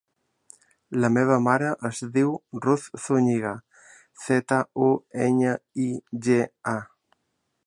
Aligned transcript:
La 1.03 1.11
meva 1.17 1.35
mare 1.47 1.73
es 1.89 1.99
diu 2.15 2.33
Ruth 2.65 2.87
Zuñiga: 3.05 3.53
zeta, 4.25 4.61
u, 4.91 4.91
enya, 5.31 5.57
i, 5.89 5.91
ge, 6.29 6.45
a. 6.77 6.79